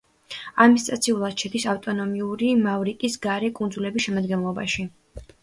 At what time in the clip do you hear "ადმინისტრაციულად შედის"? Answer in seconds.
0.63-1.65